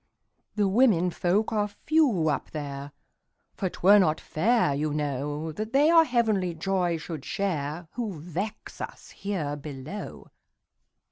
"The 0.55 0.67
women 0.67 1.11
folk 1.11 1.53
are 1.53 1.67
few 1.67 2.27
up 2.29 2.49
there; 2.49 2.91
For 3.53 3.69
't 3.69 3.81
were 3.83 3.99
not 3.99 4.19
fair, 4.19 4.73
you 4.73 4.95
know, 4.95 5.51
That 5.51 5.73
they 5.73 5.91
our 5.91 6.05
heavenly 6.05 6.55
joy 6.55 6.97
should 6.97 7.21
shareWho 7.21 8.17
vex 8.19 8.81
us 8.81 9.11
here 9.11 9.55
below. 9.55 10.31